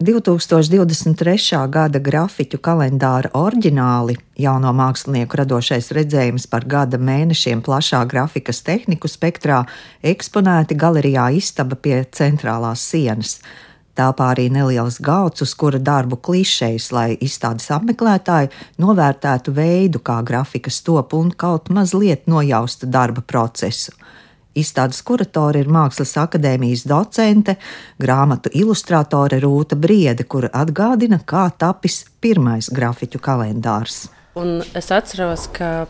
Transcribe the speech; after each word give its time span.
2023. 0.00 1.68
gada 1.68 2.00
grafiķu 2.00 2.56
kalendāra 2.64 3.28
oriģināli, 3.36 4.14
jauno 4.40 4.70
mākslinieku 4.72 5.36
radošais 5.36 5.90
redzējums 5.92 6.46
par 6.48 6.64
gada 6.64 6.96
mēnešiem 6.96 7.60
plašā 7.60 8.00
grafikas 8.08 8.62
tehniku 8.64 9.10
spektrā, 9.12 9.58
eksponēti 10.00 10.78
galerijā 10.80 11.26
istaba 11.36 11.76
pie 11.76 11.98
centrālās 12.16 12.80
sienas. 12.80 13.34
Tāpā 13.92 14.30
arī 14.32 14.46
neliels 14.48 14.96
gauts, 15.04 15.44
uz 15.44 15.52
kura 15.52 15.76
darbu 15.76 16.16
klišejas, 16.24 16.88
lai 16.96 17.10
izstādes 17.20 17.68
apmeklētāji 17.68 18.48
novērtētu 18.80 19.52
veidu, 19.52 20.00
kā 20.00 20.22
grafikas 20.24 20.80
top 20.80 21.12
un 21.12 21.28
kaut 21.36 21.68
mazliet 21.68 22.24
nojaustu 22.24 22.88
darba 22.88 23.20
procesu. 23.20 23.92
Izstādes 24.58 24.98
kuratore 25.06 25.62
ir 25.62 25.70
Mākslas 25.70 26.16
akadēmijas 26.18 26.82
docente, 26.90 27.54
grāmatu 28.02 28.50
ilustrātore 28.58 29.38
Rūta 29.44 29.78
Briede, 29.78 30.26
kura 30.26 30.50
atgādina, 30.50 31.20
kā 31.22 31.46
tapis 31.54 32.02
pirmais 32.20 32.70
grafiķu 32.74 33.22
kalendārs. 33.22 34.08
Un 34.34 34.60
es 34.74 34.90
atceros, 34.94 35.46
ka 35.54 35.86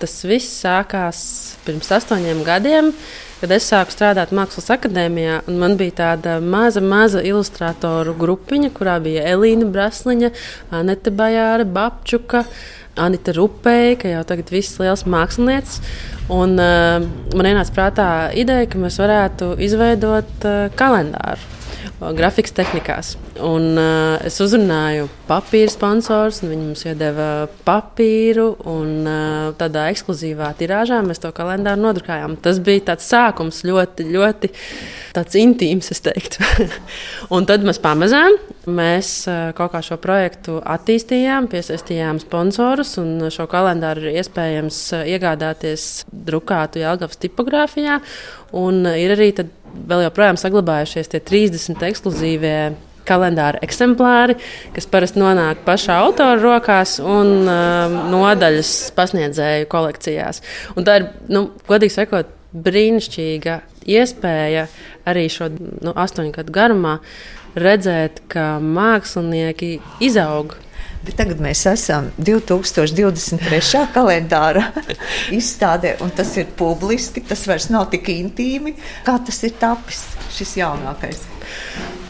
tas 0.00 0.14
viss 0.28 0.60
sākās 0.62 1.18
pirms 1.66 1.90
astoņiem 1.98 2.44
gadiem, 2.46 2.92
kad 3.40 3.52
es 3.56 3.66
sāku 3.72 3.94
strādāt 3.94 4.32
Mākslas 4.36 4.70
akadēmijā. 4.76 5.42
Man 5.50 5.76
bija 5.80 5.98
tāda 6.00 6.38
maza, 6.40 6.82
maza 6.84 7.22
ilustrātoru 7.26 8.14
grupiņa, 8.18 8.72
kurā 8.76 8.98
bija 9.02 9.26
Elīna 9.34 9.68
Brasliņa, 9.72 10.32
Anete 10.78 11.12
Bajāra, 11.14 11.66
Babčuka. 11.66 12.46
Anita 12.96 13.34
Rupēja, 13.36 13.96
ka 14.00 14.12
jau 14.14 14.22
tagad 14.28 14.52
viss 14.54 14.78
liels 14.80 15.04
mākslinieks. 15.08 15.80
Un, 16.32 16.56
uh, 16.58 17.02
man 17.36 17.50
ienāca 17.50 17.74
prātā 17.76 18.08
ideja, 18.38 18.68
ka 18.70 18.80
mēs 18.82 19.00
varētu 19.02 19.54
izveidot 19.66 20.48
uh, 20.48 20.66
kalendāru 20.78 21.55
grafikas 22.00 22.52
tehnikās. 22.52 23.14
Un, 23.40 23.70
uh, 23.80 24.16
es 24.26 24.36
uzrunāju 24.44 25.08
papīra 25.28 25.70
sponsors, 25.72 26.42
un 26.44 26.52
viņi 26.52 26.64
mums 26.66 26.84
iedeva 26.84 27.28
papīru. 27.64 28.50
Un, 28.68 28.90
uh, 29.08 29.54
tādā 29.56 29.86
ekskluzīvā 29.92 30.50
tirāžā 30.58 31.00
mēs 31.06 31.22
to 31.22 31.32
kalendāru 31.36 31.86
nodrukājām. 31.86 32.36
Tas 32.44 32.60
bija 32.60 32.90
tāds 32.92 33.08
sākums 33.08 33.62
ļoti, 33.64 34.08
ļoti 34.12 34.52
intīms, 35.40 35.90
es 35.94 36.04
teiktu. 36.04 36.44
un 37.34 37.48
tad 37.48 37.64
mēs 37.64 37.80
pamazām 37.80 38.36
mēs 38.68 39.12
uh, 39.30 39.52
kaut 39.56 39.72
kā 39.72 39.80
šo 39.84 39.96
projektu 40.02 40.60
attīstījām, 40.60 41.48
piesaistījām 41.48 42.20
sponsorus, 42.20 42.96
un 43.00 43.30
šo 43.32 43.48
kalendāru 43.48 44.04
ir 44.04 44.20
iespējams 44.20 44.82
iegādāties 45.06 46.04
drukātu 46.12 46.84
Jālgavas 46.84 47.24
tipogrāfijā. 47.24 48.02
Un 48.56 48.84
ir 48.84 49.16
arī 49.16 49.32
vēl 49.88 50.06
joprojām 50.06 50.38
saglabājušies 50.40 51.12
tie 51.12 51.20
30 51.20 51.84
ekskluzīvie 51.90 52.58
kalendāra 53.06 53.60
eksemplāri, 53.62 54.36
kas 54.74 54.88
parasti 54.90 55.22
nonāk 55.22 55.62
pašā 55.66 56.00
autora 56.02 56.38
rokās 56.40 56.96
un 56.98 57.46
uh, 57.46 57.96
nodaļas 58.10 58.72
pasniedzēju 58.96 59.70
kolekcijās. 59.70 60.42
Un 60.74 60.88
tā 60.88 61.00
ir, 61.00 61.08
nu, 61.30 61.46
godīgi 61.68 61.96
sakot, 62.00 62.32
brīnišķīga 62.56 63.60
iespēja 63.86 64.66
arī 65.06 65.26
šo 65.30 65.50
nu, 65.54 65.92
astoņu 65.94 66.34
gadu 66.34 66.54
garumā 66.54 66.98
redzēt, 67.56 68.24
ka 68.32 68.56
mākslinieki 68.60 69.76
izaug 70.04 70.56
Bet 71.06 71.20
tagad 71.20 71.38
mēs 71.42 71.62
esam 71.70 72.08
2023. 72.18 73.84
kalendāra 73.94 74.64
izstādē, 75.38 75.94
un 76.02 76.10
tas 76.16 76.32
ir 76.40 76.48
publiski. 76.58 77.22
Tas 77.26 77.44
vairs 77.46 77.68
nav 77.70 77.88
tik 77.92 78.10
intīmi. 78.10 78.74
Kā 79.06 79.20
tas 79.22 79.38
ir 79.46 79.54
tapis, 79.60 80.02
šis 80.34 80.56
jaunākais? 80.58 81.22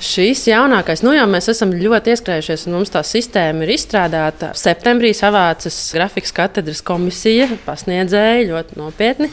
Šīs 0.06 0.46
jaunākais, 0.48 1.02
nu 1.04 1.12
jau 1.16 1.24
mēs 1.28 1.50
esam 1.52 1.74
ļoti 1.76 2.12
ieskrējušies, 2.14 2.66
un 2.68 2.78
mums 2.78 2.92
tā 2.92 3.02
sistēma 3.04 3.64
ir 3.64 3.74
izstrādāta. 3.76 4.50
Septembrī 4.56 5.12
savācas 5.16 5.76
grafikas 5.96 6.34
katedras 6.36 6.82
komisija, 6.84 7.48
pasniedzēja 7.68 8.48
ļoti 8.50 8.80
nopietni 8.80 9.30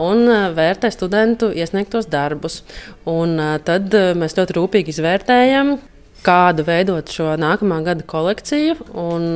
un 0.00 0.24
vērtē 0.56 0.90
studentu 0.94 1.50
iesniegtos 1.54 2.08
darbus. 2.10 2.62
Un 3.10 3.38
tad 3.66 3.94
mēs 4.18 4.38
ļoti 4.38 4.58
rūpīgi 4.58 4.94
izvērtējam, 4.94 5.76
kādu 6.24 6.64
veidot 6.66 7.10
šo 7.12 7.34
nākamā 7.40 7.80
gada 7.86 8.06
kolekciju. 8.06 8.76
Un, 9.00 9.28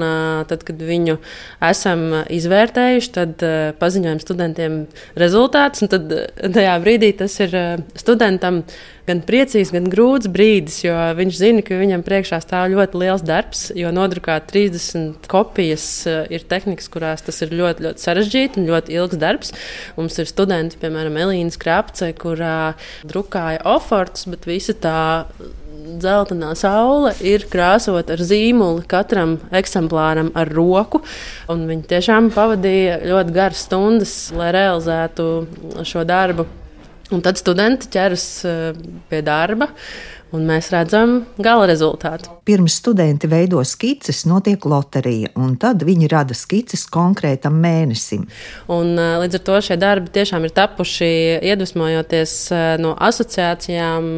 tad, 0.50 0.64
kad 0.66 0.80
viņu 0.84 1.18
esam 1.64 2.06
izvērtējuši, 2.32 3.12
tad 3.14 3.44
paziņojam 3.80 4.22
studentiem 4.22 4.80
rezultātus. 5.20 5.88
Tad 5.92 6.10
tajā 6.56 6.74
brīdī 6.84 7.14
tas 7.18 7.38
ir 7.44 7.56
studentam 7.98 8.64
gan 9.08 9.20
priecīgs, 9.24 9.72
gan 9.74 9.88
grūts 9.92 10.30
brīdis, 10.32 10.78
jo 10.86 10.94
viņš 11.18 11.40
zina, 11.40 11.64
ka 11.64 11.76
viņam 11.76 12.04
priekšā 12.06 12.40
stāv 12.44 12.70
ļoti 12.72 13.00
liels 13.02 13.24
darbs. 13.26 13.66
Jo 13.76 13.92
nodrukāt 13.94 14.48
30 14.52 15.28
kopijas 15.30 15.86
ir 16.08 16.46
tehnikas, 16.48 16.88
kurās 16.92 17.24
tas 17.24 17.42
ir 17.44 17.52
ļoti, 17.56 17.88
ļoti 17.88 18.04
sarežģīti 18.06 18.60
un 18.60 18.70
ļoti 18.70 18.96
ilgs 18.96 19.20
darbs. 19.20 19.52
Mums 19.98 20.16
ir 20.20 20.30
studenti, 20.30 20.80
piemēram, 20.80 21.20
Elīna 21.26 21.52
Skrapce, 21.54 22.12
kurā 22.16 22.74
drukāja 23.04 23.60
ofortus, 23.74 24.28
bet 24.30 24.48
visa 24.48 24.76
tā 24.76 24.96
dzeltenā 26.00 26.54
saule 26.58 27.14
ir 27.24 27.46
krāsota 27.50 28.16
ar 28.16 28.24
zīmoli 28.24 28.84
katram 28.90 29.38
eksemplāram 29.54 30.32
ar 30.38 30.50
roku. 30.54 31.02
Viņi 31.48 31.86
tiešām 31.94 32.32
pavadīja 32.34 33.00
ļoti 33.04 33.36
garas 33.36 33.64
stundas, 33.68 34.18
lai 34.36 34.52
realizētu 34.54 35.30
šo 35.86 36.04
darbu. 36.08 36.46
Un 37.12 37.20
tad 37.24 37.38
studenti 37.38 37.90
ķeras 37.92 38.26
eh, 38.48 38.84
pie 39.10 39.22
darba. 39.24 39.68
Un 40.34 40.48
mēs 40.48 40.72
redzam 40.72 41.20
gala 41.38 41.68
rezultātu. 41.70 42.32
Pirms 42.48 42.80
studenti 42.80 43.28
veido 43.30 43.60
skices, 43.62 44.24
notiek 44.26 44.64
loterija, 44.66 45.30
un 45.38 45.52
tad 45.62 45.84
viņi 45.86 46.08
rada 46.10 46.34
skices 46.34 46.88
konkrētam 46.90 47.60
mēnesim. 47.62 48.24
Un, 48.66 48.96
eh, 48.98 49.14
līdz 49.22 49.38
ar 49.38 49.44
to 49.46 49.60
šie 49.68 49.78
darbi 49.78 50.10
tiešām 50.16 50.48
ir 50.48 50.54
tapuši 50.56 51.12
iedvesmojoties 51.52 52.34
eh, 52.50 52.64
no 52.82 52.96
asociācijām, 52.98 54.10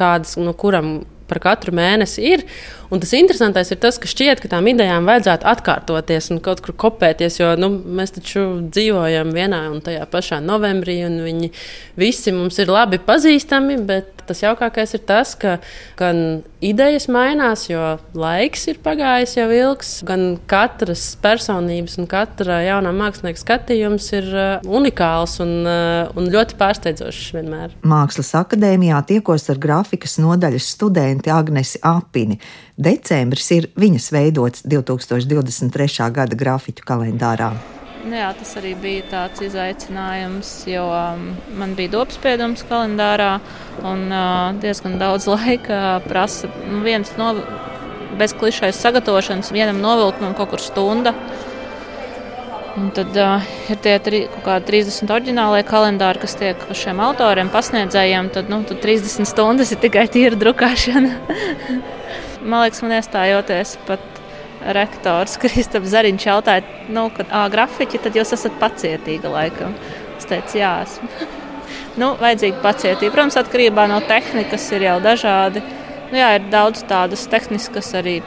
kādas, 0.00 0.38
no 0.40 0.54
kuram 0.56 1.00
par 1.30 1.42
katru 1.42 1.74
mēnesi 1.76 2.26
ir. 2.34 2.44
Un 2.90 2.98
tas 2.98 3.12
interesantais 3.14 3.70
ir 3.70 3.78
tas, 3.78 4.00
ka 4.02 4.08
šķiet, 4.10 4.40
ka 4.42 4.50
tām 4.50 4.66
idejām 4.66 5.06
vajadzētu 5.06 5.46
atkārtoties 5.46 6.30
un 6.34 6.40
kaut 6.42 6.62
kur 6.64 6.74
kopēties, 6.86 7.38
jo 7.38 7.52
nu, 7.60 7.70
mēs 7.70 8.16
taču 8.16 8.42
dzīvojam 8.66 9.30
vienā 9.36 9.60
un 9.70 9.78
tajā 9.84 10.08
pašā 10.10 10.40
novembrī, 10.42 11.00
un 11.06 11.20
viņi 11.22 11.52
visi 12.00 12.34
mums 12.34 12.58
ir 12.58 12.72
labi 12.72 12.98
pazīstami, 13.06 13.78
bet 13.86 14.20
tas 14.30 14.42
jaukākais 14.44 14.94
ir 14.94 15.02
tas, 15.06 15.34
ka 15.38 15.58
gan 15.98 16.42
idejas 16.62 17.08
mainās, 17.10 17.66
jo 17.70 17.96
laiks 18.18 18.68
ir 18.70 18.80
pagājis 18.84 19.36
jau 19.38 19.48
ilgs, 19.54 19.92
gan 20.06 20.36
katras 20.50 21.04
personības 21.22 21.98
un 22.00 22.08
katra 22.10 22.60
jaunā 22.66 22.92
mākslinieka 22.96 23.42
skatījums 23.42 24.10
ir 24.18 24.30
uh, 24.34 24.50
unikāls 24.66 25.38
un, 25.42 25.54
uh, 25.66 26.10
un 26.18 26.30
ļoti 26.32 26.58
pārsteidzošs 26.60 27.30
vienmēr. 27.38 27.74
Mākslas 27.86 28.34
akadēmijā 28.38 29.02
tiekos 29.10 29.48
ar 29.52 29.62
grafikas 29.62 30.18
nodaļas 30.22 30.74
studenti 30.76 31.32
Agnesi 31.34 31.82
Apini. 31.86 32.38
Decembris 32.80 33.50
ir 33.52 33.66
viņas 33.76 34.06
veidots 34.14 34.62
2023. 34.64 36.06
gada 36.16 36.36
grafiķu 36.38 36.86
kalendārā. 36.88 37.50
Nu 38.08 38.16
jā, 38.16 38.30
tas 38.32 38.54
arī 38.56 38.70
bija 38.80 39.04
tāds 39.10 39.42
izaicinājums, 39.44 40.52
jo 40.70 40.86
um, 40.88 41.26
man 41.60 41.74
bija 41.76 41.92
dobspiedums 41.98 42.64
kalendārā 42.70 43.34
un 43.84 44.06
uh, 44.08 44.56
diezgan 44.62 44.96
daudz 45.02 45.28
laika 45.34 46.00
prasa. 46.06 46.48
Nu, 46.70 46.80
viens 46.86 47.12
no 47.20 47.34
bez 48.16 48.32
klišejas 48.40 48.80
sagatavošanas, 48.80 49.52
vienam 49.52 49.84
novilkt 49.84 50.24
no 50.24 50.32
kaut 50.38 50.54
kur 50.54 50.64
stunda. 50.64 51.12
Un 52.80 52.88
tad 52.96 53.12
uh, 53.12 53.52
ir 53.68 53.84
tie 53.84 53.98
tri, 54.00 54.24
kaut 54.38 54.46
kādi 54.48 54.80
30 54.86 55.16
oriģinālie 55.20 55.66
kalendāri, 55.68 56.24
kas 56.24 56.40
tiek 56.40 56.68
šiem 56.72 57.04
autoriem, 57.04 57.52
pasniedzējiem. 57.52 58.32
Tad, 58.32 58.48
nu, 58.48 58.64
tad 58.64 58.80
30 58.80 59.28
stundas 59.28 59.76
ir 59.76 59.84
tikai 59.84 60.08
tīra 60.08 60.40
drukāšana. 60.40 61.18
man 62.42 62.64
liekas, 62.64 62.82
man 62.84 62.96
iestājoties 62.98 63.76
pat 63.88 64.04
rektors 64.76 65.38
Kristaps 65.40 65.92
Zariņš 65.92 66.26
jautāja, 66.26 66.64
nu, 66.92 67.08
kad 67.16 67.30
ā, 67.32 67.46
grafiķi, 67.52 68.02
tad 68.04 68.16
jūs 68.18 68.34
esat 68.36 68.56
pacietīga 68.60 69.32
laikam. 69.32 69.74
Es 70.18 70.28
teicu, 70.28 70.58
jā, 70.60 70.72
esmu. 70.84 71.08
nu, 72.00 72.12
vajadzīga 72.20 72.60
pacietība. 72.64 73.14
Protams, 73.14 73.38
atkarībā 73.40 73.86
no 73.90 74.00
tehnikas 74.08 74.66
ir 74.76 74.88
jau 74.90 74.98
dažādi. 75.04 75.62
Nu, 76.10 76.18
jā, 76.18 76.34
ir 76.36 76.48
daudz 76.52 76.84
tādas 76.90 77.24
tehniskas 77.30 77.92
arī 77.96 78.18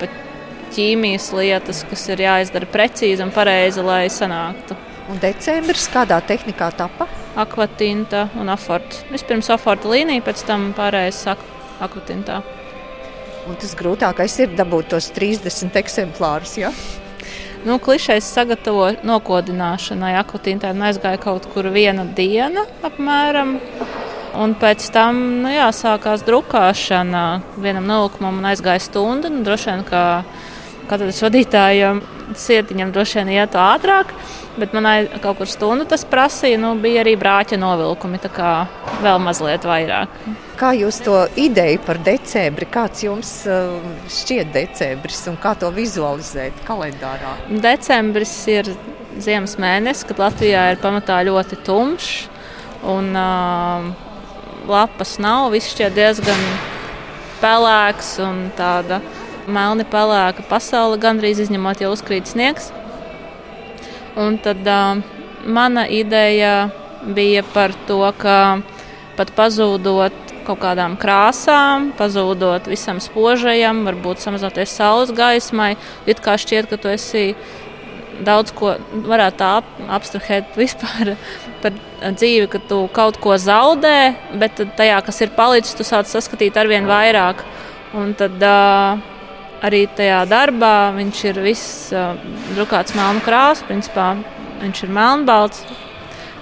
ķīmijas 0.74 1.30
lietas, 1.38 1.84
kas 1.90 2.08
ir 2.10 2.24
jāizdara 2.26 2.70
precīzi 2.74 3.22
un 3.26 3.34
pareizi, 3.36 3.84
lai 3.86 4.08
sanāktu. 4.10 4.78
Un 5.12 5.20
decembris 5.20 5.86
kādā 5.92 6.18
tehnikā 6.24 6.72
tapa? 6.80 7.10
Akvatinta 7.38 8.30
un 8.40 8.50
aforta. 8.54 9.04
Vispirms 9.12 9.52
aforta 9.54 9.92
līnija, 9.92 10.24
pēc 10.26 10.46
tam 10.48 10.72
pārējais 10.78 11.26
akvatintā. 11.84 12.40
Un 13.44 13.58
tas 13.60 13.74
grūtākais 13.76 14.36
ir 14.40 14.54
dabūt 14.56 14.94
tos 14.94 15.10
30 15.16 15.76
eksemplārus. 15.82 16.56
Ja? 16.62 16.72
Nu, 17.64 17.78
klišais 17.80 18.28
sagatavo 18.28 18.90
nokodināšanai. 19.08 20.14
Akvatīnai 20.20 20.74
aizgāja 20.90 21.20
kaut 21.24 21.48
kur 21.54 21.70
viena 21.72 22.04
diena 22.04 22.66
apmēram. 22.84 23.58
Un 24.40 24.56
pēc 24.58 24.88
tam 24.96 25.20
nu, 25.44 25.52
jā, 25.54 25.68
sākās 25.76 26.26
drukāšana. 26.28 27.26
Vienam 27.64 27.88
nolikumam 27.88 28.42
aizgāja 28.50 28.82
stunda. 28.84 29.32
Nu, 29.32 29.44
droši 29.46 29.70
vien, 29.70 29.86
ka 29.88 30.04
katrs 30.90 31.22
vadītājam 31.24 32.02
cietiņam 32.38 32.94
droši 32.94 33.20
vien 33.20 33.32
ietu 33.36 33.60
ātrāk, 33.62 34.14
bet 34.60 34.74
man 34.76 34.88
kaut 35.24 35.40
kur 35.40 35.50
stundu 35.50 35.86
tas 35.90 36.06
prasīja. 36.08 36.60
Nu, 36.62 36.74
bija 36.80 37.04
arī 37.04 37.16
brāķa 37.20 37.60
novilkumi, 37.62 38.22
tā 38.24 38.32
kā 38.34 38.54
vēl 39.04 39.22
mazliet 39.24 39.68
vairāk. 39.68 40.18
Kā 40.60 40.72
jūs 40.78 41.02
to 41.04 41.24
ideju 41.40 41.82
par 41.86 42.00
decembri, 42.06 42.68
kāds 42.70 43.04
jums 43.06 43.32
uh, 43.50 43.80
šķiet 44.14 44.54
decembris 44.54 45.24
un 45.32 45.40
kā 45.42 45.56
to 45.60 45.72
vizualizēt 45.74 46.62
kalendārā? 46.68 47.34
Decembris 47.64 48.36
ir 48.52 48.70
ziemas 49.22 49.58
mēnesis, 49.62 50.06
kad 50.10 50.22
Latvijā 50.22 50.70
ir 50.74 50.82
pamatā 50.84 51.20
ļoti 51.26 51.60
tumšs 51.66 52.14
un 52.94 53.12
uh, 53.18 53.90
lapas 54.70 55.18
nav. 55.24 55.50
Viss 55.54 55.74
šķiet 55.74 55.98
diezgan 55.98 56.48
pelēks 57.44 58.16
un 58.24 58.48
tāda 58.58 59.02
melni 59.48 59.86
pelēka 59.88 60.46
pasaule, 60.50 61.00
gandrīz 61.02 61.44
izņemot, 61.46 61.84
ja 61.84 61.92
uzkrīt 61.94 62.30
sniegs. 62.32 62.72
Un 64.20 64.38
tad 64.42 64.62
uh, 64.70 65.02
mana 65.46 65.88
ideja 65.90 66.70
bija 67.04 67.44
par 67.54 67.74
to, 67.88 68.02
ka 68.18 68.62
pat 69.18 69.34
pazūdot 69.38 70.34
kaut 70.44 70.60
kādām 70.60 70.96
krāsām, 71.00 71.92
pazūdot 71.98 72.68
visam 72.72 73.00
spožajam, 73.04 73.84
varbūt 73.88 74.24
samazinoties 74.24 74.76
saules 74.76 75.14
gaismai, 75.16 75.74
it 76.10 76.20
kā 76.24 76.36
šķiet, 76.40 76.70
ka 76.72 76.80
tu 76.82 76.92
esi 76.92 77.26
daudz 78.24 78.54
ko 78.56 78.76
varētu 79.08 79.40
tā 79.40 79.54
apstrahēt 79.98 80.54
vispār 80.62 81.16
par 81.64 81.80
dzīvi, 82.04 82.50
ka 82.52 82.62
tu 82.70 82.84
kaut 82.94 83.18
ko 83.24 83.38
zaudē, 83.40 84.14
bet 84.40 84.62
tajā, 84.78 85.00
kas 85.06 85.24
ir 85.24 85.34
palicis, 85.38 85.76
tu 85.78 85.88
sāc 85.88 86.12
saskatīt 86.12 86.60
arvien 86.60 86.88
vairāk. 86.90 87.44
Un 87.94 88.16
tad 88.18 88.42
uh, 88.42 89.02
arī 89.64 89.86
tajā 89.96 90.22
darbā 90.30 90.94
viņš 90.98 91.24
ir 91.32 91.42
viss 91.46 91.90
uh, 91.96 92.14
drukāts 92.54 92.96
melnu 92.98 93.24
krāsu. 93.26 93.66
Principā 93.70 94.14
viņš 94.62 94.86
ir 94.86 94.94
melnbalts, 94.96 95.66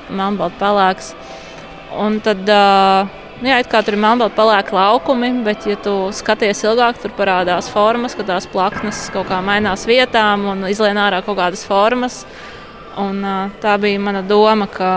melnbalts 0.09 0.59
pelēks. 0.61 1.11
Un 2.01 2.19
tad, 2.23 2.43
uh, 2.47 3.09
jā, 3.45 3.59
kā 3.69 3.81
tur 3.85 3.97
ir 3.97 4.03
melnbalti 4.03 4.37
pelēki 4.37 4.77
laukumi, 4.77 5.31
bet, 5.45 5.67
ja 5.69 5.77
tu 5.79 5.95
skaties 6.15 6.63
ilgāk, 6.65 7.01
tur 7.03 7.13
parādās 7.17 7.69
formas, 7.71 8.15
ka 8.17 8.25
tās 8.27 8.47
plaknes 8.49 9.07
kaut 9.13 9.29
kā 9.31 9.41
mainās 9.45 9.85
vietām 9.89 10.47
un 10.53 10.69
izlien 10.71 10.99
ārā 11.01 11.21
kaut 11.25 11.39
kādas 11.41 11.65
formas. 11.67 12.23
Un, 12.99 13.21
uh, 13.23 13.51
tā 13.63 13.77
bija 13.81 13.99
mana 14.03 14.23
doma, 14.25 14.67
ka 14.71 14.93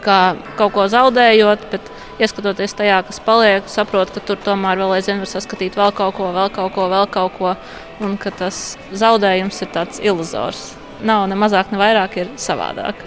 kā 0.00 0.20
kaut 0.58 0.74
ko 0.76 0.86
zaudējot, 0.90 1.64
bet 1.72 1.89
ieskatoties 2.20 2.76
tajā, 2.78 3.00
kas 3.08 3.20
paliek, 3.24 3.68
saprotu, 3.70 4.16
ka 4.16 4.24
tur 4.30 4.40
tomēr 4.44 4.80
vēl 4.80 4.96
aizvien 4.98 5.22
var 5.22 5.30
saskatīt 5.30 5.78
vēl 5.78 5.94
kaut 5.96 6.18
ko, 6.18 6.30
vēl 6.36 6.52
kaut 6.54 6.74
ko, 6.76 6.88
vēl 6.92 7.08
kaut 7.12 7.38
ko, 7.38 7.54
un 8.04 8.18
ka 8.20 8.32
tas 8.34 8.76
zaudējums 8.92 9.62
ir 9.64 9.72
tāds 9.74 10.02
iluzors. 10.04 10.70
Nav 11.00 11.26
ne 11.30 11.38
mazāk, 11.40 11.72
ne 11.72 11.80
vairāk, 11.80 12.20
ir 12.20 12.32
savādāk. 12.40 13.00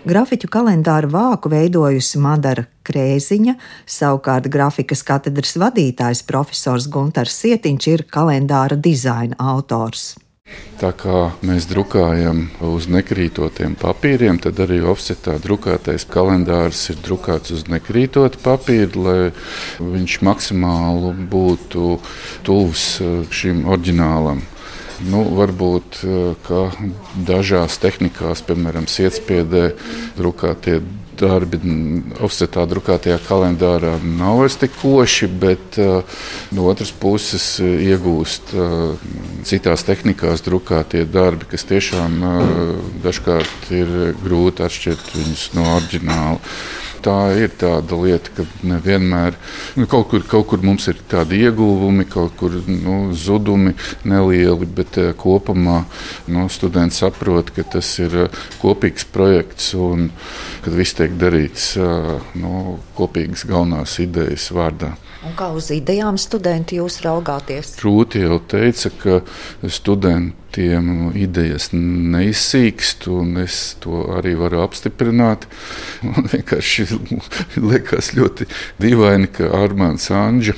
Grafiķu 0.00 0.48
kalendāru 0.48 1.10
vāku 1.12 1.50
veidojusi 1.52 2.22
Madara 2.24 2.64
Krēziņa, 2.88 3.58
savukārt 3.84 4.48
grafikas 4.48 5.04
katedras 5.04 5.58
vadītājs 5.60 6.24
profesors 6.24 6.88
Gunārs 6.88 7.36
Sietiņš 7.42 7.92
ir 7.92 8.06
kalendāra 8.08 8.80
dizaina 8.80 9.36
autors. 9.36 10.14
Tā 10.80 10.94
kā 10.96 11.16
mēs 11.44 11.66
drukājam 11.68 12.46
uz 12.64 12.86
nekrītotiem 12.88 13.74
papīriem, 13.76 14.38
tad 14.40 14.62
arī 14.64 14.78
offsetā 14.88 15.34
drukātais 15.42 16.06
kalendārs 16.08 16.86
ir 16.94 17.02
drukāts 17.04 17.52
uz 17.52 17.66
nekrītotu 17.68 18.40
papīru, 18.40 19.02
lai 19.04 19.18
viņš 19.76 20.16
maksimāli 20.24 21.12
būtu 21.34 21.98
tuvs 22.48 22.86
eh, 23.04 23.20
šim 23.28 23.66
oriģinālam. 23.68 24.40
Nu, 25.08 25.22
varbūt 25.32 26.02
dažās 27.24 27.78
tehnikās, 27.80 28.42
piemēram, 28.44 28.84
sietspiedē, 28.90 29.70
drukātie 30.18 30.80
darbi 31.20 31.58
offsetā 32.24 32.64
drukātajā 32.68 33.18
kalendārā 33.26 33.96
nav 34.04 34.40
vairs 34.40 34.56
tik 34.60 34.74
koši, 34.80 35.28
bet 35.42 35.78
uh, 35.80 36.20
no 36.56 36.66
otras 36.70 36.92
puses 36.96 37.46
uh, 37.60 37.68
iegūst 37.90 38.54
citās 39.48 39.84
tehnikās 39.88 40.44
drukātie 40.46 41.04
darbi, 41.08 41.48
kas 41.50 41.66
tiešām 41.68 42.20
dažkārt 43.04 43.70
ir 43.74 44.14
grūti 44.20 44.64
atšķirt 44.66 45.12
viņus 45.16 45.46
no 45.56 45.66
oriģināla 45.76 46.38
tā 47.04 47.16
ir 47.40 47.52
tāda 47.60 47.98
lieta, 48.00 48.32
ka 48.36 48.46
nevienmēr 48.66 49.36
nu, 49.80 49.88
kaut, 49.90 50.08
kur, 50.12 50.24
kaut 50.28 50.48
kur 50.52 50.64
mums 50.64 50.88
ir 50.92 51.00
tādi 51.10 51.42
ieguvumi, 51.46 52.06
kaut 52.10 52.36
kur 52.40 52.56
nu, 52.68 52.98
zudumi 53.16 53.74
nelieli, 54.08 54.68
bet 54.78 55.00
uh, 55.00 55.12
kopumā 55.18 55.82
nu, 56.30 56.46
students 56.52 57.02
saprot, 57.02 57.52
ka 57.56 57.66
tas 57.76 57.92
ir 58.02 58.16
uh, 58.26 58.40
kopīgs 58.62 59.06
projekts 59.12 59.72
un 59.78 60.10
kad 60.64 60.76
viss 60.76 60.96
tiek 60.98 61.14
darīts 61.20 61.72
uh, 61.80 62.18
nu, 62.40 62.78
kopīgas 62.98 63.46
galvenās 63.48 63.98
idejas 64.02 64.50
vārdā. 64.54 64.94
Un 65.20 65.34
kā 65.36 65.50
uz 65.52 65.66
idejām 65.74 66.16
studenti 66.16 66.78
jūs 66.78 67.02
raugāties? 67.04 67.74
Rūti 67.84 68.22
jau 68.22 68.38
teica, 68.48 68.88
ka 69.02 69.18
studentiem 69.68 71.10
idejas 71.12 71.70
neizsīkst, 71.74 73.04
un 73.12 73.42
es 73.42 73.58
to 73.84 74.06
arī 74.16 74.32
varu 74.40 74.62
apstiprināt. 74.64 75.44
Man 76.06 76.30
vienkārši 76.32 76.88
liekas 77.60 78.14
ļoti 78.16 78.48
dīvaini, 78.80 79.28
ka 79.36 79.52
Armāns 79.60 80.08
Anģa 80.14 80.56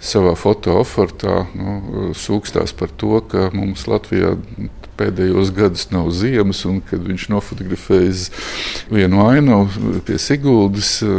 savā 0.00 0.34
fotoofertā 0.38 1.44
nu, 1.54 2.10
sūkstās 2.16 2.74
par 2.74 2.90
to, 2.98 3.20
ka 3.30 3.50
mums 3.54 3.86
Latvijā 3.86 4.34
pēdējos 5.00 5.52
gados 5.56 5.88
nav 5.94 6.10
ziemas, 6.14 6.62
un 6.68 6.80
kad 6.84 7.02
viņš 7.06 7.26
nofotografējas 7.32 8.26
vienu 8.92 9.24
ainavu 9.24 9.96
pie 10.06 10.18
Siguldas 10.20 10.92
uh, 11.06 11.10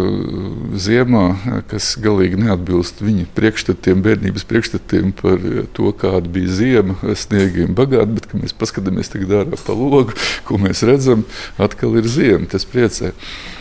ziemā, 0.77 1.25
kas 1.71 1.93
galīgi 2.01 2.39
neatbilst 2.41 3.01
viņa 3.03 3.27
priekšstatiem, 3.37 4.03
bērnības 4.05 4.45
priekšstatiem 4.49 5.13
par 5.21 5.41
to, 5.75 5.91
kāda 5.97 6.31
bija 6.31 6.55
ziema, 6.61 6.97
sniegiem 7.17 7.75
bagāti, 7.77 8.17
bet, 8.17 8.29
kad 8.31 8.43
mēs 8.43 8.55
paskatāmies 8.57 9.11
tagad 9.11 9.35
ārā 9.41 9.61
pa 9.61 9.77
logu, 9.77 10.15
ko 10.47 10.59
mēs 10.61 10.83
redzam, 10.87 11.25
atkal 11.61 11.97
ir 11.99 12.09
ziema, 12.09 12.47
tas 12.51 12.67
priecē. 12.69 13.13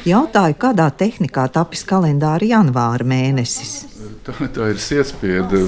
Jautāju, 0.09 0.59
kādā 0.61 0.89
tehnikā 0.97 1.47
tapis 1.53 1.85
kalendāra 1.89 2.47
janvāra 2.49 3.07
mēnesis? 3.07 3.81
Tā, 4.27 4.37
tā 4.55 4.71
ir 4.73 4.81
sietspieda. 4.83 5.65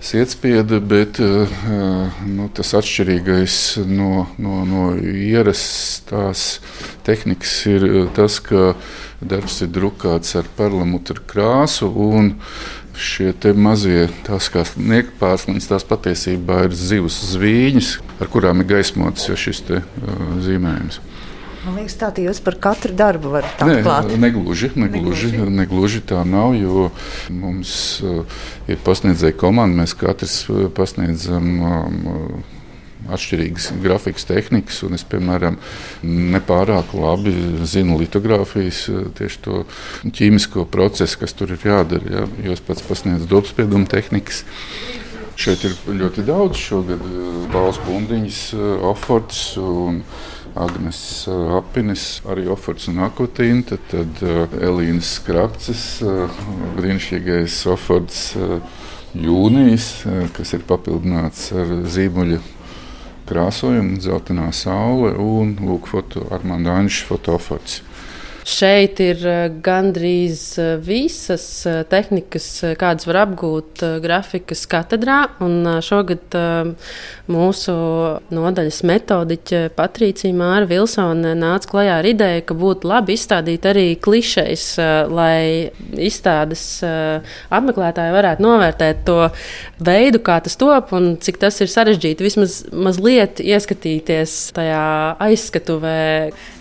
Sietspieda, 0.00 0.78
bet 0.78 1.18
eh, 1.18 1.50
nu, 2.30 2.46
tas 2.54 2.70
atšķirīgais 2.78 3.54
no, 3.90 4.28
no, 4.38 4.60
no 4.62 4.84
ierastās 4.94 6.60
tehnikas 7.06 7.54
ir 7.66 7.86
eh, 7.88 7.96
tas, 8.14 8.38
ka 8.38 8.76
darbs 9.18 9.58
ir 9.66 9.72
drukāts 9.74 10.36
ar 10.38 10.46
perlamutru 10.58 11.18
krāsu. 11.26 11.90
Šie 12.98 13.32
mazie 13.54 14.08
tās 14.26 14.48
kā 14.50 14.64
niekpārslīns, 14.74 15.66
tās 15.70 15.84
patiesībā 15.86 16.64
ir 16.66 16.78
zivs 16.78 17.18
zvīņas, 17.34 17.90
ar 18.22 18.30
kurām 18.30 18.62
ir 18.62 18.70
gaismots 18.72 19.30
šis 19.38 19.62
te, 19.66 19.82
uh, 19.82 20.24
zīmējums. 20.42 20.98
Man 21.68 21.82
liekas, 21.82 21.98
tā 22.00 22.08
jūs 22.24 22.38
par 22.40 22.56
katru 22.64 22.94
darbu 22.96 23.34
varat 23.34 23.60
atklāt. 23.60 24.08
Ne, 24.08 24.16
negluži, 24.22 24.70
negluži, 24.72 25.32
negluži. 25.34 25.56
negluži 25.58 26.00
tā 26.08 26.22
nav, 26.24 26.54
jo 26.56 26.86
mums 27.28 27.72
uh, 28.00 28.38
ir 28.70 28.80
pasniedzēja 28.86 29.36
komanda, 29.36 29.82
mēs 29.82 29.92
katrs 29.98 30.46
uh, 30.48 30.70
pasniedzam. 30.72 31.50
Um, 31.60 32.46
atšķirīgas 33.08 33.70
grafikas 33.80 34.26
tehnikas, 34.28 34.80
un 34.84 34.96
es, 34.98 35.04
piemēram, 35.08 35.56
nepārāk 36.04 36.92
labi 36.98 37.32
zinu 37.68 37.96
litogrāfijas, 38.02 38.82
tieši 39.16 39.42
to 39.44 39.62
ķīmisko 40.04 40.66
procesu, 40.68 41.22
kas 41.22 41.36
tur 41.38 41.54
ir 41.54 41.64
jādara. 41.64 42.10
Ja, 42.12 42.26
jo 42.44 42.56
es 42.56 42.64
pats 42.64 42.84
pasniedzu 42.84 43.30
dobspiedumu 43.30 43.88
tehnikas. 43.88 44.42
Šeit 45.38 45.62
ir 45.62 45.74
ļoti 45.86 46.24
daudz 46.26 46.58
šogad 46.58 47.02
balss 47.52 47.78
bundiņas, 47.86 48.40
oforts 48.88 49.42
un 49.62 50.00
Agnēs 50.58 51.28
Apinis, 51.54 52.06
arī 52.26 52.48
Oforts 52.50 52.88
un 52.90 52.98
Akotīna, 53.06 53.78
tad, 53.92 54.18
Elīnas 54.58 55.12
Skrapces, 55.20 55.84
brīnišķīgais 56.74 57.60
Oforts 57.70 58.32
jūnijas, 59.14 59.88
kas 60.34 60.56
ir 60.58 60.66
papildināts 60.66 61.52
ar 61.54 61.70
zīmuļu 61.86 62.40
krāsojumu, 63.30 64.00
dzeltenā 64.02 64.50
saule 64.56 65.14
un 65.22 65.54
lūk, 65.62 65.86
foto, 65.92 66.26
Armando 66.34 66.74
Anģis 66.74 67.04
fotofots. 67.12 67.84
Šeit 68.48 68.96
ir 69.04 69.20
gandrīz 69.60 70.40
visas 70.80 71.44
tehnikas, 71.90 72.46
kādas 72.80 73.04
var 73.04 73.18
apgūt 73.26 73.82
grafikas 74.00 74.62
katedrā. 74.70 75.18
Šogad 75.84 76.32
mūsu 77.28 77.74
nodaļas 78.32 78.78
metodiķe 78.88 79.60
Patricija 79.76 80.32
Māra 80.32 80.64
Vilsone 80.70 81.34
nāca 81.36 81.68
klajā 81.74 81.98
ar 82.00 82.08
ideju, 82.08 82.46
ka 82.48 82.56
būtu 82.56 82.88
labi 82.88 83.18
izstādīt 83.18 83.68
arī 83.68 83.84
klišejas, 84.00 84.64
lai 85.12 85.68
izstādes 86.08 86.64
apmeklētāji 87.52 88.16
varētu 88.16 88.46
novērtēt 88.46 89.04
to 89.10 89.18
veidu, 89.76 90.22
kā 90.24 90.38
tas 90.46 90.56
top 90.56 90.96
un 90.96 91.18
cik 91.20 91.36
tas 91.44 91.60
ir 91.60 91.68
sarežģīti. 91.68 92.24
Vismaz 92.24 92.62
mazliet 92.72 93.44
ieskatīties 93.44 94.38
tajā 94.56 94.88
aizskatuvē. 95.28 96.00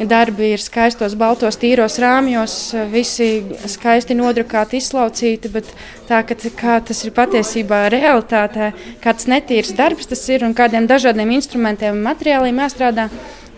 Darbi 0.04 0.52
ir 0.58 0.68
skaistos, 0.68 1.16
baltos, 1.16 1.56
tīros 1.56 1.76
tīros 1.78 2.00
rāmjos, 2.02 2.54
visi 2.90 3.44
skaisti 3.70 4.16
nodrukāti, 4.18 4.80
izslaucīti, 4.82 5.52
bet 5.54 5.68
tā, 6.08 6.24
ka, 6.26 6.34
kā 6.58 6.78
tas 6.82 7.04
ir 7.06 7.12
patiesībā 7.14 7.84
realitātē, 7.94 8.72
kāds 9.04 9.28
netīrs 9.30 9.76
darbs 9.78 10.10
tas 10.10 10.24
ir 10.34 10.42
un 10.48 10.56
kādiem 10.58 10.88
dažādiem 10.90 11.36
instrumentiem 11.36 11.94
un 11.94 12.02
materiāliem 12.08 12.64
jāstrādā. 12.64 13.06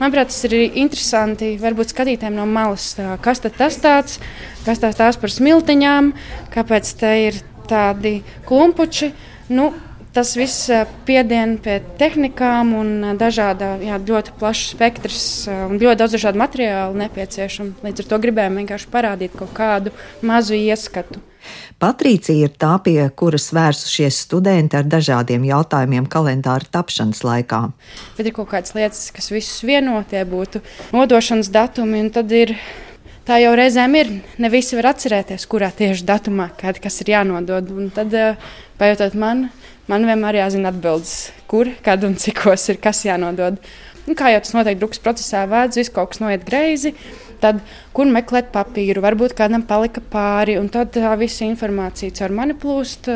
Manuprāt, 0.01 0.33
tas 0.33 0.43
ir 0.49 0.57
interesanti. 0.67 1.53
Varbūt 1.63 1.93
skatītājiem 1.93 2.35
no 2.35 2.47
malas, 2.47 2.91
tā, 2.97 3.15
kas 3.23 3.39
tas 3.45 3.79
tāds, 3.79 4.19
kas 4.67 4.83
tās, 4.83 4.99
tās 4.99 5.19
par 5.19 5.31
smiltiņām, 5.31 6.11
kāpēc 6.51 6.91
te 6.99 7.15
ir 7.29 7.39
tādi 7.71 8.17
klumpuči. 8.47 9.13
Nu, 9.55 9.71
tas 10.19 10.35
viss 10.35 10.67
eh, 10.67 10.83
piedien 11.07 11.55
pie 11.63 11.77
tehnikām 11.99 12.73
un 12.75 12.89
eh, 13.07 13.15
dažāda, 13.19 13.77
jā, 13.83 13.95
ļoti 14.03 14.35
plašs 14.39 14.73
spektrs 14.73 15.21
eh, 15.47 15.61
un 15.69 15.79
ļoti 15.79 16.01
daudz 16.01 16.17
dažādu 16.17 16.41
materiālu 16.41 16.99
nepieciešams. 16.99 17.79
Līdz 17.85 18.03
ar 18.03 18.09
to 18.09 18.19
gribējām 18.25 18.59
vienkārši 18.59 18.89
parādīt 18.91 19.38
kaut 19.39 19.53
kādu 19.55 19.93
mazu 20.25 20.57
ieskatu. 20.59 21.21
Patricija 21.79 22.49
ir 22.49 22.51
tā, 22.59 22.73
pie 22.83 22.97
kuras 23.15 23.47
vērsušies 23.55 24.17
studenti 24.25 24.75
ar 24.75 24.89
dažādiem 24.91 25.45
jautājumiem 25.47 26.09
kalendāra 26.11 26.67
tapšanas 26.67 27.23
laikā. 27.23 27.61
Bet 28.17 28.27
ir 28.27 28.35
kaut 28.35 28.51
kādas 28.51 28.75
lietas, 28.75 29.05
kas 29.15 29.31
visus 29.31 29.63
vieno, 29.63 30.01
tie 30.09 30.25
būtu 30.27 30.59
nodošanas 30.91 31.47
datumi, 31.55 32.03
un 32.03 32.11
tad 32.11 32.35
ir 32.35 32.57
tā 33.23 33.39
jau 33.39 33.55
reizēm 33.55 33.95
ir. 33.95 34.11
Ne 34.35 34.51
visi 34.51 34.75
var 34.75 34.91
atcerēties, 34.91 35.47
kurā 35.47 35.71
tieši 35.71 36.03
datumā 36.11 36.51
kāda 36.59 36.83
kas 36.83 36.99
ir 37.05 37.15
jānodod. 37.15 37.71
Un 37.71 37.88
tad, 37.95 38.11
pajautāt 38.81 39.15
man, 39.15 39.47
man 39.89 40.05
vienmēr 40.08 40.39
jāzina 40.43 40.72
atbildes, 40.74 41.31
kur, 41.50 41.72
kad 41.86 42.03
un 42.08 42.15
cikos 42.19 42.67
ir 42.72 42.79
kas 42.81 43.03
jānodod. 43.08 43.60
Un 44.10 44.17
kā 44.17 44.31
jau 44.34 44.41
tas 44.41 44.55
notiek 44.55 44.79
drukas 44.79 45.01
procesā, 45.03 45.43
vēdz, 45.50 45.81
viss 45.81 45.93
kaut 45.93 46.13
kas 46.13 46.22
noiet 46.24 46.46
greizi. 46.48 46.96
Tad, 47.39 47.62
kur 47.96 48.10
meklēt 48.12 48.50
papīru, 48.51 49.03
varbūt 49.03 49.36
kādam 49.38 49.63
palika 49.67 50.01
pāri, 50.12 50.58
un 50.60 50.67
tad 50.72 50.91
tā 50.96 51.13
visa 51.19 51.46
informācija 51.48 52.15
caur 52.17 52.34
mani 52.36 52.55
plūst. 52.58 53.08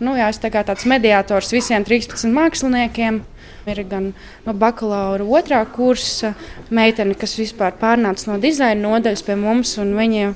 Nu, 0.00 0.14
jā, 0.16 0.28
es 0.30 0.38
tā 0.40 0.52
kā 0.52 0.62
tāds 0.64 0.86
mediātors 0.88 1.50
visiem 1.52 1.84
13 1.84 2.30
māksliniekiem. 2.36 3.22
Ir 3.68 3.82
gan 3.88 4.10
no 4.46 4.54
bakalaura 4.56 5.24
otrā 5.24 5.60
kursa 5.68 6.32
meitene, 6.72 7.14
kas 7.18 7.36
vispār 7.38 7.74
pārnāca 7.80 8.30
no 8.30 8.38
dizaina 8.40 8.80
nodaļas 8.80 9.22
pie 9.26 9.36
mums, 9.38 9.76
un 9.82 9.92
viņa 9.98 10.32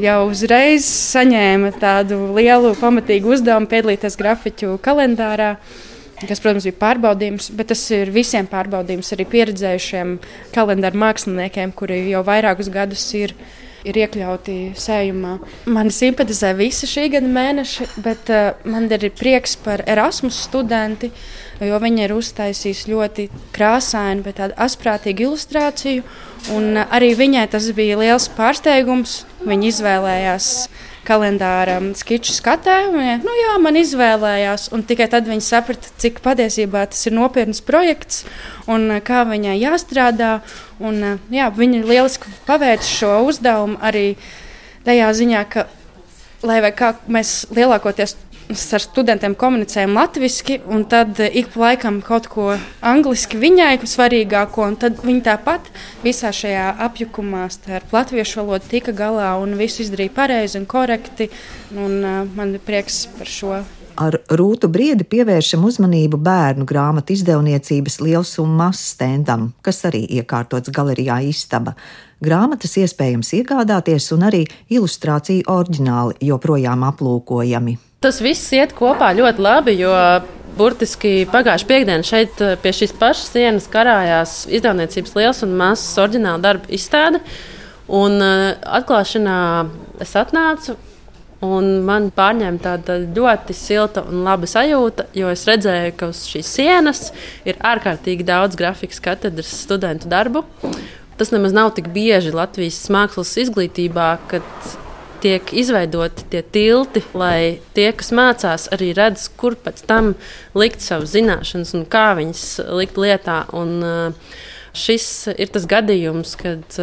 jau 0.00 0.18
uzreiz 0.30 0.86
saņēma 0.88 1.74
tādu 1.82 2.18
lielu, 2.36 2.72
pamatīgu 2.80 3.34
uzdevumu 3.36 3.68
piedalīties 3.70 4.16
grafiķu 4.20 4.78
kalendārā. 4.84 5.56
Tas, 6.22 6.38
protams, 6.38 6.64
bija 6.68 6.78
pārbaudījums, 6.78 7.50
bet 7.58 7.72
tas 7.72 7.82
ir 7.90 8.12
visiem 8.14 8.46
pārbaudījums 8.46 9.10
arī 9.16 9.26
pieredzējušiem 9.32 10.14
kalendāra 10.54 11.00
māksliniekiem, 11.02 11.72
kuri 11.74 12.04
jau 12.12 12.22
vairākus 12.26 12.70
gadus 12.72 13.02
ir, 13.18 13.34
ir 13.88 13.98
iekļauti 14.02 14.56
sējumā. 14.78 15.36
Man 15.72 15.90
simpatizē 15.94 16.52
visi 16.58 16.88
šī 16.90 17.08
gada 17.16 17.30
mēneši, 17.32 17.88
bet 18.04 18.30
uh, 18.32 18.52
man 18.68 18.88
ir 18.92 19.08
prieks 19.18 19.56
par 19.62 19.84
Erasmus 19.86 20.38
studenti, 20.46 21.12
jo 21.62 21.78
viņi 21.82 22.06
ir 22.06 22.14
uztaisījuši 22.16 22.92
ļoti 22.92 23.26
krāsainu, 23.54 24.24
bet 24.26 24.40
tādu 24.40 24.58
asprātīgu 24.62 25.28
ilustrāciju. 25.28 26.06
Un 26.54 26.80
arī 26.82 27.12
viņai 27.18 27.46
tas 27.52 27.68
bija 27.76 28.00
liels 28.00 28.26
pārsteigums. 28.36 29.22
Viņa 29.46 29.68
izvēlējās 29.70 30.48
kalendāra 31.06 31.78
skiču 31.98 32.34
skatē. 32.36 32.76
Viņa, 32.94 33.18
nu 33.24 33.34
jā, 33.36 33.52
man 33.62 33.78
izvēlējās, 33.80 34.68
un 34.74 34.84
tikai 34.86 35.08
tad 35.12 35.28
viņa 35.30 35.44
saprata, 35.46 35.92
cik 36.02 36.22
patiesībā 36.24 36.84
tas 36.92 37.06
ir 37.08 37.16
nopietns 37.16 37.62
projekts 37.64 38.24
un 38.70 38.88
kā 39.04 39.24
viņai 39.28 39.58
jāstrādā. 39.60 40.32
Un, 40.82 41.20
jā, 41.30 41.50
viņa 41.54 41.84
lieliski 41.86 42.32
paveic 42.48 42.86
šo 42.86 43.20
uzdevumu 43.28 43.78
arī 43.82 44.16
tajā 44.86 45.12
ziņā, 45.14 45.46
ka, 45.50 45.68
lai 46.46 46.58
kā 46.74 46.94
mēs 47.06 47.42
lielākoties 47.54 48.16
ar 48.52 48.82
studentiem 48.82 49.34
komunicējam 49.38 49.94
latviešu, 49.96 50.58
un 50.72 50.84
tad 50.90 51.20
eh, 51.20 51.30
ik 51.40 51.50
pa 51.54 51.66
laikam 51.66 52.00
kaut 52.04 52.28
ko 52.32 52.48
angliski 52.80 53.40
viņai 53.40 53.74
svarīgāko. 53.88 54.68
Tad 54.82 55.02
viņa 55.04 55.22
tāpat 55.28 55.68
visā 56.04 56.32
šajā 56.34 56.70
apjukumā 56.86 57.46
starp 57.52 57.92
latviešu 57.94 58.42
valodu 58.42 58.70
tika 58.72 58.94
galā 58.96 59.34
un 59.42 59.56
visu 59.60 59.84
izdarīja 59.84 60.14
pareizi 60.16 60.60
un 60.60 60.66
korekti. 60.66 61.30
Un, 61.72 62.00
uh, 62.04 62.24
man 62.36 62.56
ir 62.56 62.64
prieks 62.64 63.06
par 63.18 63.30
šo. 63.30 63.62
Ar 64.00 64.16
rūtu 64.32 64.70
briedi 64.72 65.04
pievēršam 65.04 65.64
uzmanību 65.68 66.16
bērnu 66.24 66.64
grāmatu 66.68 67.12
izdevniecības 67.12 68.00
liels 68.00 68.32
un 68.40 68.56
mazs 68.56 68.94
stendam, 68.94 69.50
kas 69.64 69.84
arī 69.88 70.06
iekārtots 70.18 70.72
galerijā 70.72 71.20
istaba. 71.28 71.76
Grāmatas 72.22 72.78
iespējams 72.80 73.34
iegādāties, 73.40 74.08
un 74.16 74.28
arī 74.28 74.44
ilustrācija 74.72 75.48
oriģināli 75.52 76.20
joprojām 76.30 76.86
aplūkojami. 76.88 77.78
Tas 78.02 78.18
viss 78.18 78.50
iet 78.50 78.72
kopā 78.74 79.12
ļoti 79.14 79.42
labi, 79.44 79.76
jo 79.78 79.92
burtiski 80.58 81.22
pagājušā 81.30 81.68
piekdienā 81.68 82.02
šeit 82.06 82.40
eh, 82.42 82.56
pie 82.58 82.72
šīs 82.74 82.94
pašas 82.98 83.30
sienas 83.30 83.68
karājās 83.70 84.42
izdevniecības 84.50 85.14
liels 85.18 85.42
un 85.46 85.54
mazs 85.60 86.00
oriģināla 86.02 86.42
darba 86.42 86.72
izstāde. 86.74 87.22
Un 87.92 88.16
uh, 88.22 88.52
atklāšanā 88.78 89.36
es 90.00 90.14
atnācu. 90.16 90.76
Un 91.42 91.82
man 91.82 92.06
pārņēma 92.14 92.62
tāda 92.62 93.00
ļoti 93.02 93.54
silta 93.58 94.04
un 94.06 94.22
laba 94.22 94.46
sajūta, 94.46 95.08
jo 95.18 95.30
es 95.34 95.42
redzēju, 95.50 95.94
ka 95.98 96.10
uz 96.12 96.22
šīs 96.30 96.52
sienas 96.58 97.08
ir 97.48 97.58
ārkārtīgi 97.58 98.26
daudz 98.26 98.58
grafikas 98.58 99.02
katedras 99.02 99.50
studentu 99.64 100.10
darbu. 100.10 100.44
Tas 101.18 101.34
nemaz 101.34 101.54
nav 101.54 101.74
tik 101.74 101.90
bieži 101.92 102.30
Latvijas 102.34 102.78
mākslas 102.94 103.34
izglītībā, 103.42 104.12
kad 104.30 104.46
tiek 105.22 105.52
izveidoti 105.54 106.26
tie 106.32 106.42
tilti, 106.54 107.02
lai 107.16 107.60
tie, 107.76 107.88
kas 107.96 108.12
mācās, 108.14 108.68
arī 108.74 108.92
redz, 108.98 109.28
kur 109.38 109.56
pēc 109.58 109.84
tam 109.88 110.12
likt 110.58 110.84
savas 110.84 111.14
zināšanas 111.14 111.74
un 111.78 111.86
kā 111.90 112.10
viņas 112.18 112.44
likt 112.80 113.00
lietā. 113.00 113.42
Un, 113.56 114.14
šis 114.76 115.06
ir 115.36 115.50
tas 115.52 115.66
gadījums, 115.68 116.34
kad 116.40 116.78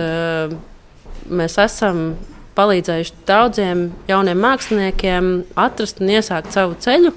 mēs 1.29 1.57
esam 1.61 2.03
palīdzējuši 2.59 3.15
daudziem 3.27 3.87
jauniem 4.09 4.41
māksliniekiem 4.43 5.31
atrast 5.59 6.01
un 6.03 6.11
iesākt 6.17 6.55
savu 6.55 6.75
ceļu 6.81 7.13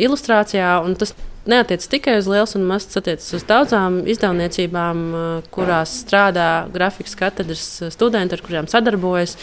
ilustrācijā. 0.00 0.76
Tas 1.00 1.14
neatiec 1.48 1.84
tikai 1.90 2.18
uz 2.20 2.28
liels 2.30 2.54
un 2.58 2.66
mazs, 2.68 2.90
tas 2.90 3.00
attiecas 3.00 3.28
uz 3.38 3.44
daudzām 3.48 4.02
izdevniecībām, 4.10 5.02
eh, 5.14 5.48
kurās 5.54 5.94
strādā 6.04 6.48
grafikas 6.74 7.16
katedras 7.18 7.66
studenti, 7.94 8.36
ar 8.36 8.44
kuriem 8.44 8.68
sadarbojas. 8.70 9.36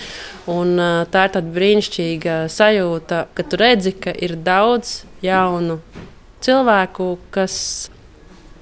Un, 0.48 0.80
eh, 0.80 1.06
tā 1.12 1.26
ir 1.26 1.34
tāda 1.36 1.54
brīnišķīga 1.58 2.38
sajūta, 2.50 3.26
ka 3.34 3.44
tu 3.44 3.58
redzi, 3.58 4.00
ka 4.00 4.12
ir 4.12 4.36
daudz 4.36 5.04
jaunu 5.22 5.80
cilvēku, 6.42 7.18
kas 7.32 7.90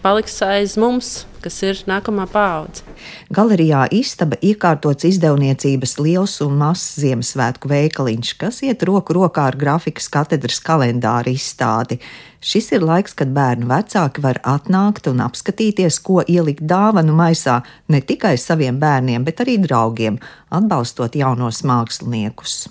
paliks 0.04 0.36
aiz 0.44 0.76
mums, 0.80 1.24
kas 1.44 1.62
ir 1.64 1.80
nākamā 1.88 2.26
paudze. 2.32 2.84
Galerijā 3.34 3.86
istaba 3.96 4.38
iekārtots 4.44 5.08
izdevniecības 5.08 5.96
liels 6.00 6.36
un 6.44 6.58
mazs 6.60 7.00
Ziemassvētku 7.02 7.72
veikaliņš, 7.72 8.34
kas 8.42 8.62
iet 8.68 8.84
roku 8.88 9.16
rokā 9.16 9.48
ar 9.52 9.58
grafikas 9.60 10.10
katedras 10.12 10.60
kalendāra 10.64 11.32
izstādi. 11.32 12.00
Šis 12.44 12.74
ir 12.76 12.84
laiks, 12.84 13.16
kad 13.16 13.32
bērnu 13.36 13.70
vecāki 13.72 14.24
var 14.24 14.42
atnākt 14.44 15.08
un 15.12 15.24
apskatīties, 15.24 16.02
ko 16.04 16.20
ielikt 16.28 16.68
dāvanu 16.68 17.16
maisā 17.16 17.62
ne 17.88 18.04
tikai 18.04 18.36
saviem 18.38 18.80
bērniem, 18.84 19.24
bet 19.24 19.44
arī 19.46 19.58
draugiem, 19.64 20.20
atbalstot 20.52 21.16
jaunos 21.16 21.64
māksliniekus. 21.64 22.66